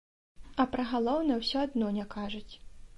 А 0.63 0.65
пра 0.71 0.87
галоўнае 0.95 1.39
ўсё 1.43 1.57
адно 1.69 1.95
не 2.03 2.11
кажуць. 2.19 2.47